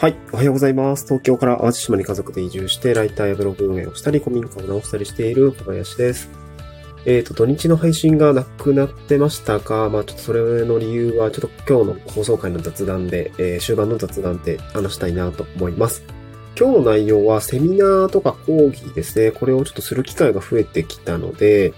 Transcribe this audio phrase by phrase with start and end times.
[0.00, 0.16] はい。
[0.32, 1.04] おはようございます。
[1.04, 6.30] 東京から淡路島に家族で移住して、ライターやブログ運営をしたり、古民家を直したりしている小林です。
[7.04, 16.02] えっ、ー、と、土日の配信がなくなってましたが、まあちょっとそれの理由は、ちょっと今日の放送回の雑談で、えー、終盤の雑談で話したいなと思います。
[16.58, 19.32] 今日の内容はセミナーとか講義ですね。
[19.32, 21.74] これをちょっとする機会が増えてきたので、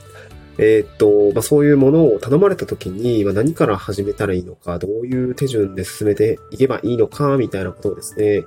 [0.59, 8.45] え、っと、まあ、そういうものを頼まれた時に、まあ、何から始めたらいいのか、どういう手順で進めていけばいいのか、みたいなことをですね、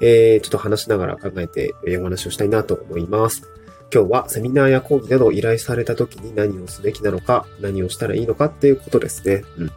[0.00, 3.42] えー、ちょっと話しながら考えて、お話をしたいなと思います。
[3.92, 9.44] 今日はセミナーや講義などを依頼された時に何をすべきなのか、何をしたらいいのかっていうことですね。
[9.56, 9.70] うん。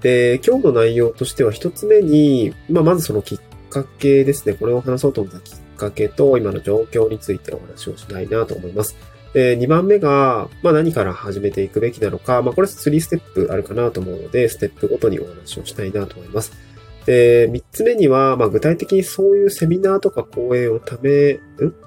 [0.00, 3.40] で、今日の内容としては一つ目に、まあ、まずそのきっ
[3.70, 4.54] かけですね。
[4.54, 8.96] これを話そうと思ったきっかけと、今の状況についてお話をしたいなと思います。
[9.32, 16.52] で、2番目が、まあ何から始めていくべきなのか、まあこれ3ステップあるかなと思うので、ステップごとにお話をしたいなと思います。
[17.06, 21.40] で、3つ目には、まあ具体的にそういうセミナーとか講演をため、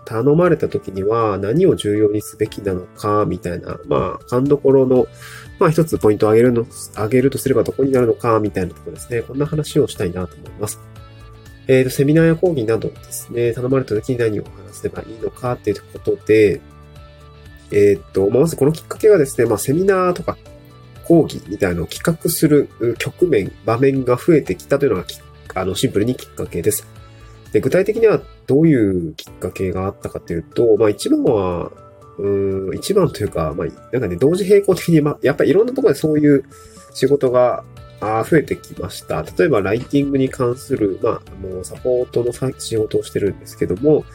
[0.06, 5.08] 頼まれた時には何を重要にすべきなのか、みたいな、まあ、勘どころの、
[5.60, 9.22] まあ一つポイントを上げるの、上げるとすればどこになるのか、みたいなところですね。
[9.22, 10.80] こんな話をしたいなと思います。
[11.68, 16.62] えっ、ー、と、セミナーや講義などですね、頼まれた時に何を話せばいいのかっていうことで、
[17.72, 20.38] えー、っと、まずこのきっかけがですね、まあ、セミナーとか
[21.06, 25.06] 講義みたいなのを企画する局面、場面が増えてきたというのが
[25.56, 26.86] あの、シンプルにきっかけです。
[27.54, 31.72] で、具体的にはどういうきっかけがあったかというと、まあ一番は、
[32.18, 36.46] うん、一番というか、まあ、なんかね、同時並行的に、まあ、やっぱりいろんなところでそういう
[36.94, 37.64] 仕事が
[38.02, 39.24] 増えてきました。
[39.38, 44.06] 例えば、ライティングに関する、まあ、あの、サポートの仕事をしてるんですけども、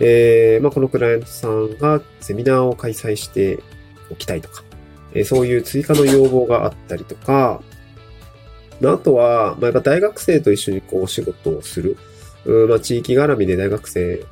[0.00, 3.62] えー、まあ、このクライアントさんがセミナーを開催して
[4.10, 4.64] おきたいとか、
[5.12, 7.60] えー、そういう追加の要望があったりとか、
[8.80, 11.98] まあ、あとは、まあ、やっぱ大学生と一緒にこうお仕事をする、
[12.46, 14.24] うまあ、地域絡みで大学生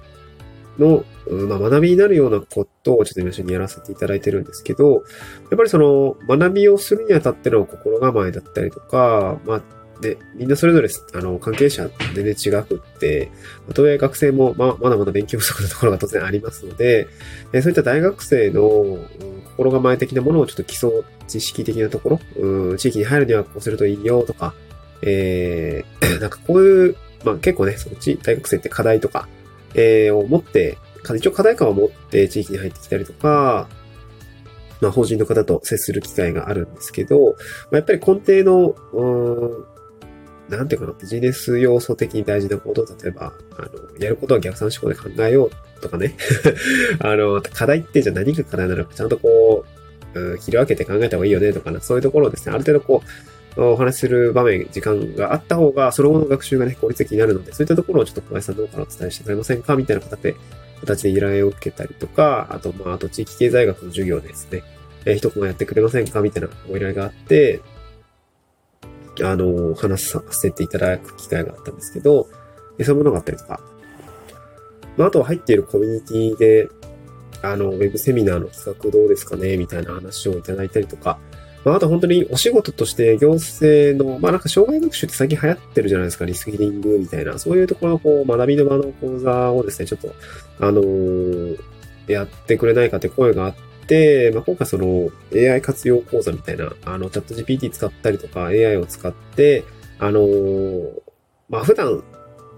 [0.79, 4.99] の、まあ、学びになるようなことをちょっと今一緒にやらせていただいてるんですけど、や
[5.55, 9.63] っぱりその学びをするにあたっての心構えだったりとか、まあ、
[10.01, 13.31] で、みんなそれぞれ、あの、関係者全然違くって、
[13.75, 17.09] とはいえ学生も、ま、まだまだ勉強不足なところが当然ありますので、
[17.53, 18.99] えそういった大学生の、
[19.57, 20.91] 心構え的なものをちょっと基礎
[21.27, 24.55] 知識的なところ、うん、地域に入るにはこうするといいよとか、
[25.03, 29.29] えー、 なんかこういう、まあ結構ね、そっち、大学生って課題とか、
[29.75, 30.79] えー、を持って、
[31.17, 33.69] 一応課題感を持って地域に入ってきたりとか、
[34.81, 37.33] まあ、法人の方と接する機会があるんですけど、ま
[37.73, 39.67] あ、やっぱり根底の、う
[40.49, 46.15] なんていうかな、ビジネス要素的に大事なこと、例えば、あの、やることは逆算思考で考えようとかね。
[47.01, 49.65] あの、課題ってじゃあ何が課題なのか、ちゃんとこ
[50.15, 53.03] う、うん、切り分けて考えた方がいいよねとかな、そういうところをですね、ある程度こ
[53.57, 60.37] う、お話しする場面、時間があった方が、その後の学習がね、効率的になるので、そういったところをちょっと小林さんどうからお伝えしてくれませんかみたいな形で、
[60.81, 64.63] 形で依頼を受けたりとか、あと、まあ、あと地域経済学の授業ですね、
[65.05, 66.21] えー、一コマやってくれませんか？
[66.21, 67.61] みたいなご依頼があって、
[69.23, 72.31] あの、話させていただく機会があったんですけど、そ
[72.79, 73.61] ういうものがあったりとか、
[74.97, 76.69] まあ、あとは入っているコミュニティで、
[77.43, 81.19] あの、ウェブセミナーの企画どうですかねみたいな話をいただいたりとか、
[81.65, 90.15] まあ、あと本当にお仕事として行政の、まあなんか障害学習って最近流行ってるじゃないですか、リスキリングみたいな、そういうところのこう学びの場の講座をですね、ちょっと、
[90.61, 91.59] あのー、
[92.09, 93.55] やってくれないかって声があっ、
[94.33, 99.65] まあ、今回その AI 活用講座みたいな、あの、チャット GPT 使ったりとか AI を使って、
[99.99, 100.91] あのー、
[101.49, 102.03] まあ、普段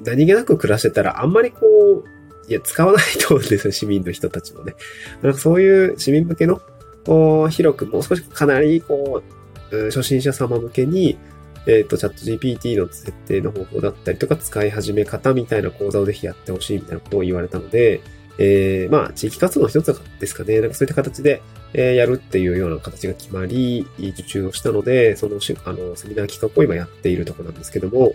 [0.02, 4.74] 何気なく暮らしてたらあんまりこう、いや、使わないと思うんですよ、市民の人たちもね。
[5.22, 6.60] なんかそういう市民向けの、
[7.06, 9.22] こう、広く、もう少しかなり、こ
[9.70, 11.16] う、初心者様向けに、
[11.66, 18.00] えっ、ー、と、チャット GPT の設定の方法だったりとか、使い始め方みたいな講座をぜひやってほしいみたいなことを言われたので、
[18.38, 20.60] えー、まあ、地域活動の一つですかね。
[20.60, 21.42] なんかそういった形で、
[21.72, 28.14] えー、やるっていうような形が決まり、受注をしたので、その、あの、セミナー企画を今やっているところなんですけども、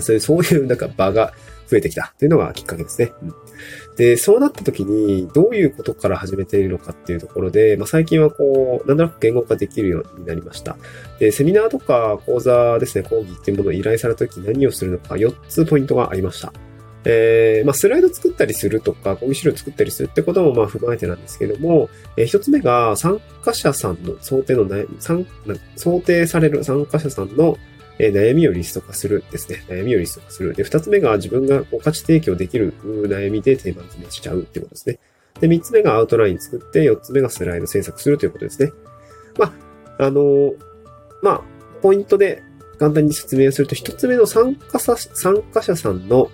[0.00, 1.32] そういう、そういうなんか場が
[1.68, 3.12] 増えてきたっていうのがきっかけですね。
[3.22, 3.34] うん、
[3.96, 10.76] で、そうなった時に、どういうことから始めているのかっていうところで、まあ、最近はこう、なんとなく言語化できるようになりました。
[11.18, 16.52] で、セミナーとか講座ですね、講義っていうものを依頼された時何をするのか、4つポイントがありました。
[17.04, 25.26] えー、まあ、スライド作ったりするとか、講義資料作ったりするってこともまあ踏まえてなんですけども、えー、一つ目が参加者さんの想定の悩み、
[25.76, 27.56] 想定される参加者さんの
[27.98, 29.64] 悩みをリスト化するですね。
[29.68, 30.54] 悩みをリスト化する。
[30.54, 34.98] で、二つ目が自分が価値提供できる悩みでテーマ決めしちゃうってことですね。
[35.40, 38.72] で、三つ目がアウトライン作って、四つ目がスライド制作するということですね。
[39.36, 39.54] ま
[39.98, 40.54] あ、あの
[41.22, 41.42] まあ、
[41.82, 42.42] ポイントで
[42.78, 46.30] 簡単に説明すると、一つ目の参加者、参加者さんの、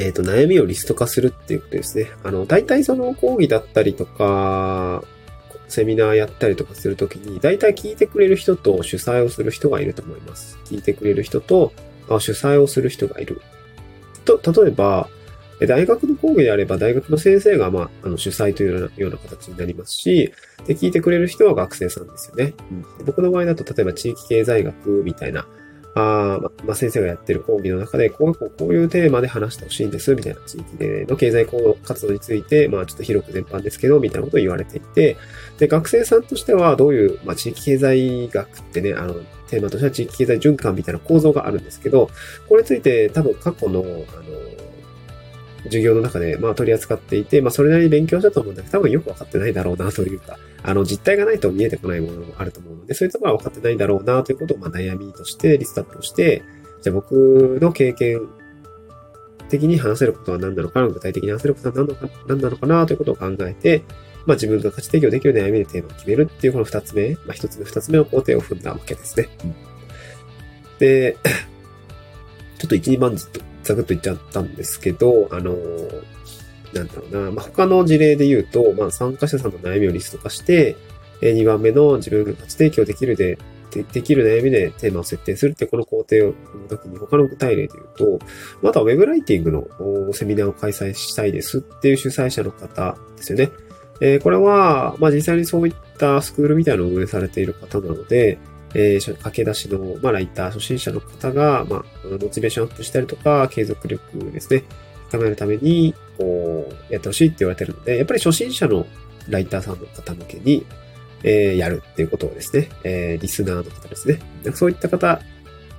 [0.00, 2.10] えっ、ー、と、悩みをリスト化するっていうことですね。
[2.24, 5.04] あの、大体その講義だったりとか、
[5.68, 10.58] セミナーやったりとかするときに、大体聞いてくれる人と主催をする人がいると思います。
[10.64, 11.72] 聞いてくれる人と、
[12.08, 13.42] 主催をする人がいる。
[14.24, 15.08] と、例えば、
[15.68, 20.32] 大学の講義であれば、大学の先生が、まあ、あの、主催というような形になりますし、
[20.66, 22.54] で、聞いてくれる人は学生さんですよね。
[22.98, 25.46] うん、僕の場合だと、例えば地域経済学みたいな、
[25.94, 31.46] あまあ、先生がやってる講義の中で、こうこうこういうテーマで話してほしいんです、みたいな地域での経済
[31.82, 35.16] 活動について、まあちょっと広く全般ですけど、みたいなことを言われていて、
[35.58, 39.14] で、学生さんとしてはどういう、まあ地域経済学ってね、あの、
[39.48, 42.08] テーマとしては地域経済循環みたいな構造があるんですけど、
[42.48, 44.04] これについて多分過去の、あの、
[45.64, 56.42] 授業の中で、まあ、取り扱っていて、まあ、それなりに勉強したと思うんだけど、多分よくわかってないだろうなというか、あの、実態がないと見えてこないものもあると思うので、そういうところは分かってないだろうなということを、まあ、悩みとしてリストアップをして、
[56.82, 58.28] じゃあ僕の経験
[59.50, 63.82] 的に話せることは何なのかな、具体的に話せることは何なのか何なのかなということを考えて、
[64.26, 69.28] まあ自分が価値提供できる悩みでテーマを決めるっていうこの二つ目、まあ一つ目二つ目の工程を踏んだわけですね。
[70.78, 71.16] で、
[72.58, 75.56] ちょっと一、二番ずっとザクッと言っちゃったんですけど、あの、
[76.72, 80.76] なんだろうな、まあ、他の事例で言うと、まあ、参加者さんの悩みをリスト化して、
[81.20, 83.38] 2番目の自分が価値提供できるで、
[83.70, 88.26] でできる悩みでテーマを設定するってこの工程を踏むときに他の具体例で言うと、
[88.62, 93.50] またウェブライティングのセミナーを開催したいですっていう主催者の方ですよね。
[94.00, 98.38] えー、これは、まあ実際にそういったスクールみたいなのを運営されている方なので、
[98.74, 101.84] えー、駆け出しの、まあ、ライター、初心者の方が、まあ、
[102.20, 104.64] モチベーションアップしたりとか、継続力ですね、
[105.10, 108.86] 高めるために、こう、やってほしいって言われてるので、やっぱり初心者の
[109.28, 110.64] ライターさんの方向けに、
[111.22, 114.20] えー、やるっていうことをですね、えー、リスナーの方ですね。
[114.54, 115.20] そういった方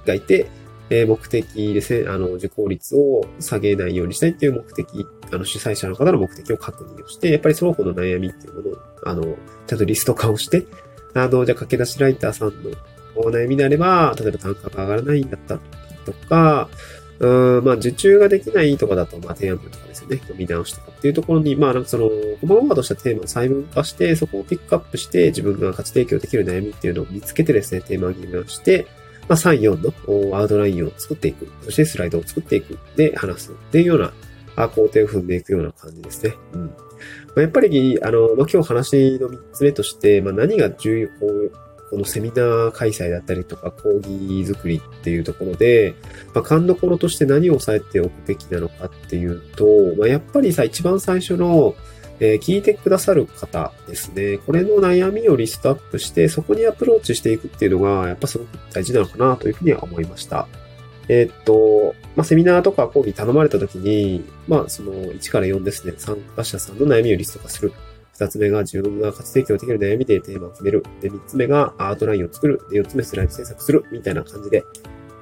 [0.05, 0.47] がいて、
[0.89, 9.23] えー、目的ですね、あの、受講率を下げないようにしたいっていう目的、あの、主催者の方の目的を確認をして、やっぱりその子の悩みっていうものを、あの、
[9.67, 10.65] ちゃんとリスト化をして、
[11.13, 12.71] あの、じゃあ駆け出しライターさんの
[13.15, 15.59] お悩みであれば、例えば単価が上がらないんだった
[16.05, 16.69] とか、
[17.21, 20.19] うん、まあ、受注ができないとかだと、まあ、提案文とかですよね。
[20.35, 22.09] 見直しとかっていうところに、まあ、なんかその、
[22.41, 28.87] 細々としたテーマを細分化して、そこをピックアップして、自分が価値提供できる悩みっていうのを見つけてですね、テーマを決めをして、
[29.29, 31.47] まあ、3、4のアウトラインを作っていく。
[31.61, 32.79] そしてスライドを作っていく。
[32.95, 33.51] で、話す。
[33.51, 36.33] っていうような、工程を踏んでいくような感じですね。
[36.53, 36.73] うん。
[37.35, 41.09] まあ、やっぱり、あの、まあ、今日話の3つ目として、まあ、何が重要、
[41.89, 45.93] このセミナー開催だったりとか、講義作りっていうところで、
[46.33, 49.65] まあ、勘どころとして何を抑えておくべきなのかっていうと、
[49.97, 51.75] まあ、やっぱりさ、一番最初の、
[52.21, 54.37] えー、聞いてくださる方ですね。
[54.37, 60.47] これの悩みをリストアップして、そこにアプローチしていくっていうのが、やっぱすごく大事なのかなというふうには思いました。
[61.07, 67.73] えー、っと、まあ、セミナーとか講義頼まれた時に、まあ、その1から4ですね、参加者さんの悩みをリスト化する。
[68.17, 70.85] 2つ目が自分が価値提供できる悩みでテーマを決める。
[71.01, 72.61] で、3つ目がアートラインを作る。
[72.71, 73.85] で、4つ目スライド制作する。
[73.91, 74.63] みたいな感じで、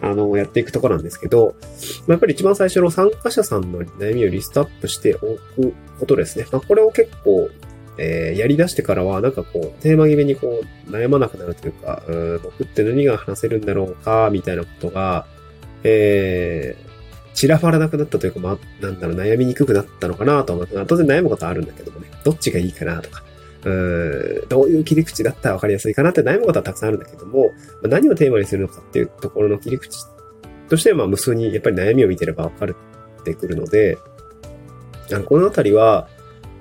[0.02, 1.56] あの、やっていくところなんですけど、
[2.02, 6.46] まあ、やっぱり一番最初の参加者さんの悩みをリストアップしておくことですね。
[6.52, 7.50] まあ、これを結構、
[7.98, 15.26] えー、やり出してからは、なんかこう、テーマ決めにこう、悩まなくなるというか、うん僕って何が話せるんだろうか、みたいなことが、
[15.84, 23.24] えー、散らばらなくなったというか、まあ、なんだろう、悩みにくくなったのかなと思って、当然悩むことはあるんだけどもね、どっちがいいかなとか、
[23.66, 30.06] うんどういう切り口だったら分かりやすいかなって悩むことはたくさんあるんだけども、まあ、何をテーマにするのかっていうところの切り口
[30.70, 32.76] としては、まあ、無数にやっぱり悩みを見てれば分かる
[33.22, 33.98] ってくるので、
[35.12, 36.08] あのこのあたりは、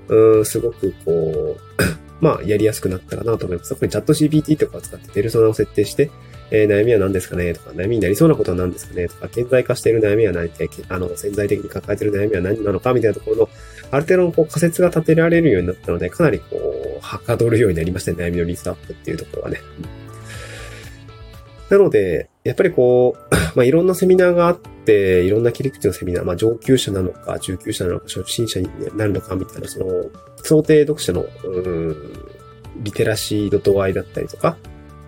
[0.07, 1.59] うん、すごくこう、
[2.19, 3.69] まあ、やりやすくなったかなと思います。
[3.69, 6.11] 特にチャット GPT とかを使ってペルソナを設定して、
[6.51, 7.53] えー、悩みは何ですかね？
[7.53, 9.07] とか、悩みになりそうなことは何ですかね？
[9.07, 12.93] とか、顕在化している悩みは何て、あの、潜在的に抱えている悩みは何なのか？
[12.93, 13.49] みたいなところの、
[13.91, 19.61] ある程度のこう仮説が立てられるようになったので、かなりこう、はかどるようになりましたね、悩みのリストアップっていうところはね。
[21.69, 29.85] なので、やっぱりこう、 まあ、いろんなセミナーがあって、いろんな切り口のセミナー、まあ、上級者なのか、中級者なのか、初心者になるのか、みたいな、その、
[30.37, 31.95] 想定読者の、うん、
[32.77, 34.57] リテラシー度合いだったりとか、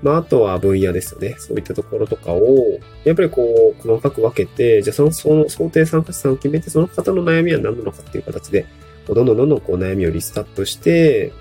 [0.01, 1.35] まあ、あとは分野ですよね。
[1.37, 8.65] そういったところとかを、やっぱりこう、細かく分けて、じゃあその、その想定参加者さんを決めて、その方の悩みは何なのかっていう形で、
[9.07, 11.31] どんどんどんどんこう悩みをリストアップして、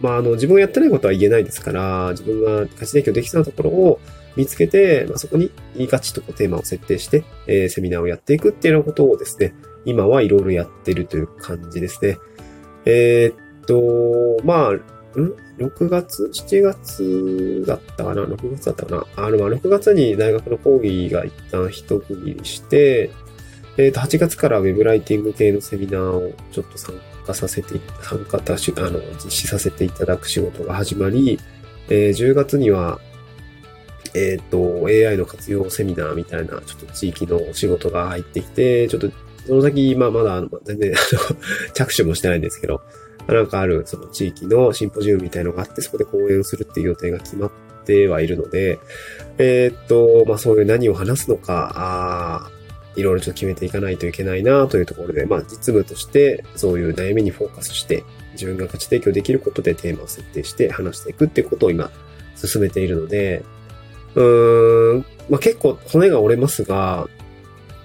[0.00, 4.00] まあ、あの、自分がやってないことは言えないですから、自分が価値提供できそうなところを
[4.36, 9.54] 見つけて、まあ、そこにいい価値とテーマを設定して、えー、セミナーをやっていくっていうようなことをですね、
[9.84, 12.18] 今はいろいろやってるという感じですね。
[12.84, 19.24] えー、っと、まあ、ん？6月 ?7 月だったかな ?6 月だったかな？
[19.24, 23.10] あの、ま、6月に大学の講義が一旦一区切りして、
[23.76, 26.94] えっ、ー、と、8月からウェブライティング系のセミナーをちょっと参
[27.26, 31.38] 加させて、参加たし、あの、実施させていただく仕事が始まり、
[31.88, 33.00] えー、10月には、
[34.14, 39.10] えっ、ー、と、AI の活用セミナーみたいな、ちょっと地域の仕事が入ってきて、ちょっと、
[39.46, 40.96] その先、まあ、まだ、全然、あ
[41.32, 41.36] の、
[41.72, 42.82] 着手もしてないんですけど、
[43.28, 47.50] なんかある、その地域のシンポジウムみたいのがあって、そこで講演をするっていう予定が決まっ
[47.84, 48.78] てはいるので、
[49.38, 52.62] えっ、と、まあ、そういう何を話すのか、ああ
[52.96, 61.90] いろいろちょっと決めていかないといけないなというところで、まあ、実務として、そういう悩みにフォーカスして、自分が価値提供できることでテーマを設定して話していくっていうことを今、
[62.36, 63.44] 進めているので、
[64.14, 67.08] うーん、まあ、結構骨が折れますが、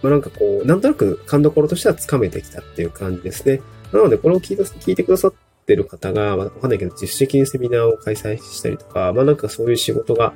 [0.01, 3.61] まあ、なんかこう、なんとなく勘どころとしてはつかめてきたっていう感じですね。
[3.91, 5.33] なので、これを聞い聞いてくださっ
[5.65, 10.33] てる方が、まあ、わかんないけど、自主的にセミナーを開催したりとか、まあなんかそういう仕事が、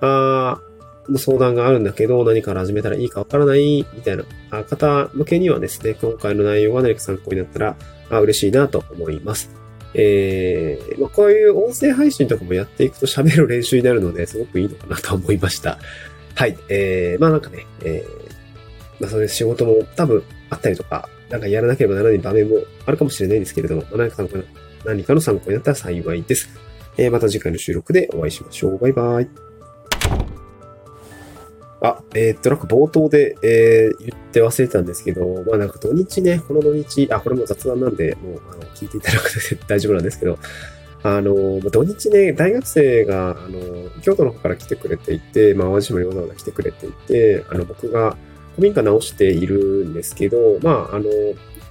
[0.00, 0.60] あ
[1.08, 4.24] の相談があるんだけど、何から始めたらいいかわからない、みたいな
[4.64, 7.76] 方向けにはですね、今回の内容が何か参考になったら、
[8.10, 9.50] あ嬉しいなと思います。
[9.94, 15.78] えー、まあ、こういう音声配信とかもやっていくと喋る練習になるので、すごくいいのかなと思いました。
[16.34, 16.56] はい。
[16.68, 24.36] えー、まあなんかね、えー、まあそういう仕事も多分あったりとか、なんかやらなければならない場面もあるかもしれないんですけれども、何か参考
[24.84, 26.50] 何かの参考になったら幸いです。
[26.98, 28.78] えー、また次回の収録でお会いしましょう。
[28.78, 29.28] バイバイ。
[31.80, 40.38] あ、えー、っと、なんか冒頭で、えー、言って忘れてたんですけど、まあなんか土日ね、この土日、あ、これも雑談なんで、もう、あの、聞いていただくと 大丈夫なんですけど、
[41.02, 48.16] あの、土日ね、大学生が、あの、京都の方から来てくれていて、まあ、淡路島にわざわざ来てくれていて、あの、僕が
[48.56, 51.04] 古民家直しているんですけど、まあ、あの、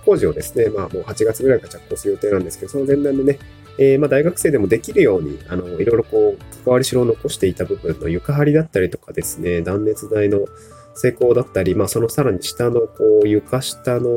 [0.06, 3.40] 工事をですね、まあ、もう8月ぐらいから着工する予定なんですけど、その前段でね、
[3.78, 10.46] えー、まあ大学生でもできるように、あの、いろいろこう、関わりしろを残していた部分の床張りだったりとかですね、断熱材の
[10.94, 14.10] 成功だったり、まあそのさらに下のこう、床下の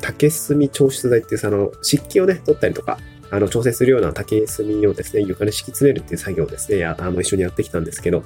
[0.00, 2.98] 竹炭調湿材っていうその湿気をね、取ったりとか、
[3.30, 8.22] あの、調整するような竹炭をですね、床に敷き詰めるっていう作業をですね、あの、一緒にやってきたんですけど、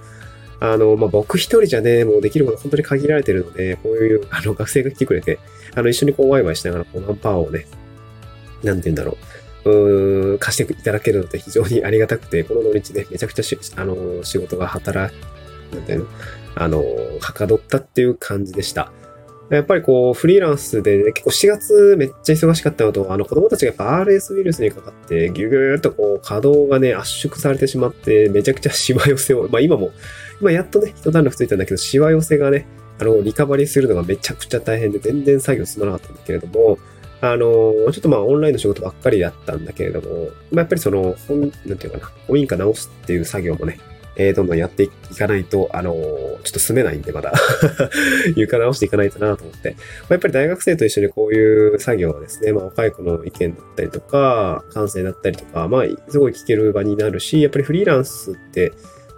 [0.63, 5.41] あの、まあ、僕一人じゃね、もうできること本当に限られてるので、こういう、 あの、学生が来てくれて、
[5.75, 7.67] あの、一緒にこう、ワイワイしながら、こう、マンパワーをね、
[8.63, 9.19] なんて言うんだろ
[9.65, 15.13] う、うん、貸していただけるので非常に ありがたくて、この土日ね、めちゃくちゃし、あの、仕事が働、
[15.73, 16.07] なんていうの、
[16.55, 16.85] あの、
[17.21, 18.93] はかどったっていう感じでした。
[19.57, 29.91] やっぱりこう、フリーランスで、ね、結構4月めっちゃ忙しかったのと、あの子供たちがやっぱ RS ウイルスにかかって、ギュギューっとこう、稼働がね、圧縮されてしまって、めちゃくちゃシワ寄せを、まあ今も、
[30.41, 32.67] 今やっとね、一段落ついたんだけど、シワ寄せがね、
[32.99, 36.79] あの、リカバリーするのがめちゃくちゃ大変で、全然作業進まなかったんだけれども、
[37.21, 43.79] あの、ちょっとまあオンラインの仕事ばっかりだったんだけれども、まあやっぱりその、本、なんていうかな、古民家直すっていう作業もね、
[44.17, 47.33] えー、どんどんやっていかないと、あのー、ちょっと住めないんで、まだ
[48.37, 49.71] 床直していかないとなと思って。
[49.71, 49.77] ま
[50.11, 58.73] あ、やっぱり大学生と一緒にこういう作業はですね、まあ、若い子の意見だったりとか、感性だったりとか、まあ、すごい聞ける場になるし、やっぱりフリーランスって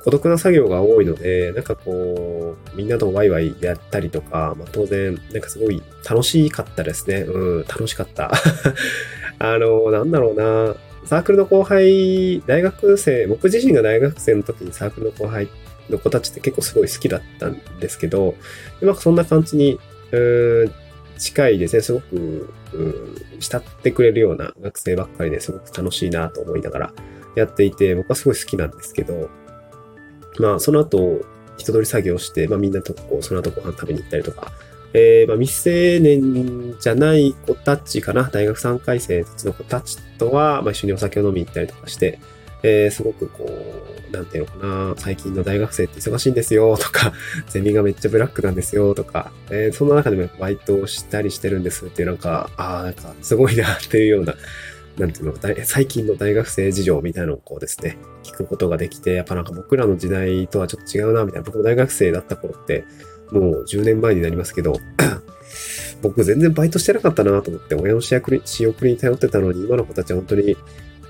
[0.04, 7.20] 孤独な作業が多いので、なんかこう、みんなとワイワイやったりとか、まあ、当然、なんかすごい楽しかったですね。
[7.22, 8.30] うん、楽しかった。
[9.38, 10.76] あの、なんだろうな。
[11.04, 15.48] サークルの後輩、大学生、僕自身が大学生の時にサークルの後輩
[15.90, 18.34] の子たちって結構すごい好きだったんですけど、
[18.80, 19.78] うまくそんな感じに、
[20.12, 20.72] うーん
[21.18, 26.92] 近いですね、すごく、うん慕ってくれるような学生ばっかりですごく楽しいなと思いながら
[27.36, 29.30] やっていて、僕はすごい好きなんですけど、
[30.38, 31.20] まあ、その後、
[31.56, 34.52] 人通り作業して、まあみんなとこう、その後ご飯食べに行ったりとか、
[34.94, 42.20] えー、まあ、未成年じゃない子たちかな、大学3回生たちの子たちとは、まあ、一緒にお酒を飲みに行ったりとかして、
[42.62, 47.12] えー、すごくこう、なんていうのかな、最近の大学生って忙しいんですよ、とか、
[47.50, 54.36] ゼミがめっちゃブラックなんですよ、とか、えー、そんな中でもバイトをしたりしてるんですっていう、なんか、ああ、なんか、すごいな、っていうような、
[54.96, 55.34] なんていうの、
[55.64, 61.44] 最近の大学生事情みたいなのをこうですね、聞くことができて、やっぱなんか僕らの時代とはちょっと違うな、みたいな。
[61.44, 62.84] 僕も大学生だった頃って、
[63.34, 64.78] もう10年前になりますけど、
[66.02, 70.54] 僕全然バイトしてなかったなと思って、親の仕送り仕送りに頼ってたのに、今の子たちは本当に、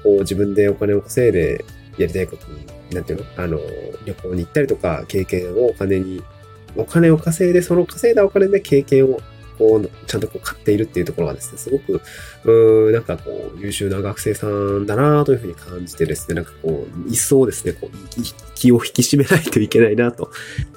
[0.03, 1.65] こう自分でお金を稼いで
[1.99, 3.25] やりたいことに、なんていうの？
[3.37, 3.59] あの、
[4.05, 6.23] 旅行に行ったりとか、経験をお金に、
[6.77, 9.21] お金を稼いで、その稼いだお金で経験を
[9.59, 12.01] こう、ちゃんとこう買っているっていうところがですね、すごく、
[12.45, 17.97] うーなんかこう、優秀な学生さんだなというふうに感じてですね、なんかこう、一層ですね、こう、
[18.55, 20.31] 気を引き締めないといけないなと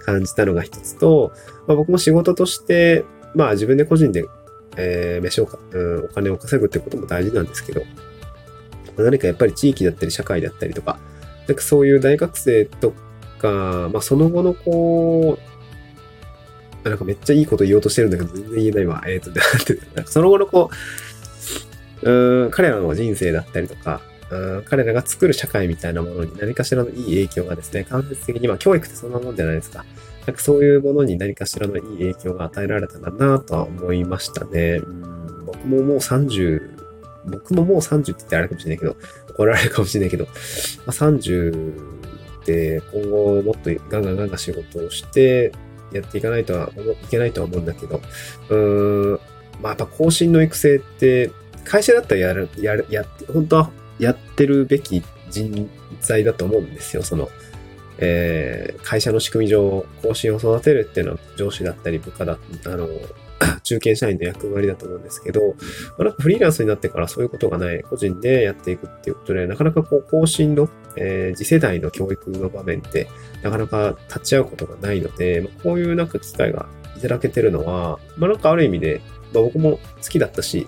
[0.06, 1.32] 感じたのが一つと、
[1.68, 3.06] まあ、僕も仕事として、
[3.36, 4.26] まあ自分で個人で、
[4.78, 7.84] えー、飯をか、うん、お金を稼ぐってことも大事なんですけど、
[8.98, 11.00] 何かやっぱり地域だったり社会だったりとか、
[11.48, 12.94] なんかそういう大学生と
[13.40, 15.57] か、まあその後のこう、
[16.90, 19.04] なんかめっちゃいいこと言おうとしてるんだけど全然言えないわ。
[19.08, 19.30] えっ、ー、と、
[19.96, 20.70] なんてその後のこ
[22.04, 29.86] う、うん、彼らの人生だったりとか、うん、彼らが作る社会みたいなものに何かしらのいい影響がですね、間接的に、まあ教育ってそんなもんじゃないですか。
[30.26, 34.82] なんかそういうものに何かしらのいい影響が与えられたらなとは思いましたね。
[34.84, 36.62] うん、僕ももう30、
[37.28, 38.98] 僕ももう30って言ってあれかもしれないけど、
[39.30, 40.32] 怒られるかもしれないけど、ま
[40.88, 41.98] あ、30
[42.48, 45.52] で今後もっとガンガンガンガン仕事をして
[45.92, 46.70] やっていかないとは、
[47.04, 48.02] いけないとは思うんだけど、
[48.50, 49.20] うーん、
[49.62, 51.32] まあやっぱ更新の育成って、
[51.64, 55.70] 会社だったらやる、やる、やって、本当はやってるべき人
[56.02, 57.04] 材だと思うんですよ。
[57.04, 57.30] その、
[58.00, 62.88] えー、会社の仕組み上、更新を育てるっていうのは上司だったり部下だ、あの、
[63.64, 65.56] 中堅社員の役割だと思うんですけど、ま
[66.00, 73.08] あ、なんかフリーランスになってからそういうことがない、個人でやっていくっていうことで、なかなかこう、更新の、えー、次世代の教育の場面って、
[73.44, 79.02] なかなか立ち会うことがないので、まあ、こういうなんか機会がいただけてるのは、まあなんかある意味で、
[79.34, 80.68] まあ僕も好きだったし、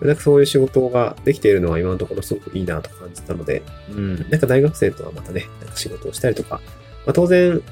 [0.00, 6.60] なんかそういう仕事ができているのは今のところすごくいいなと感じたので、うん、なんか大学生とはまたね、なんか仕事をしたりとか、
[7.06, 7.62] まあ当然、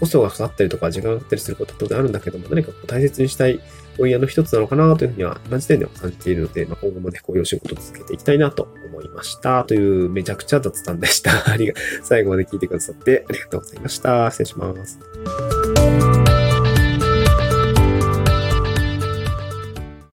[0.00, 3.60] コストがかかったりとか時間がかかったりすることは当然あるんだけども、何かこう大切にしたい
[3.98, 9.64] 問屋の一つなのかなというふうには、今時点では感じているので、まあ、今後もね、こういうお仕事を続けていきたいなと思いました。
[9.68, 11.50] というめちゃくちゃ雑談でした。
[11.50, 14.30] ありが、最後まで聞いてくださってありがとうございました。
[14.30, 15.57] 失礼します。